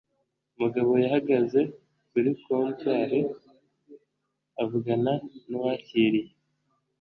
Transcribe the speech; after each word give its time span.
Mugabo 0.59 0.91
yahagaze 1.03 1.61
kuri 2.09 2.29
comptoir, 2.43 3.11
avugana 4.63 5.13
nuwakiriye. 5.49 6.31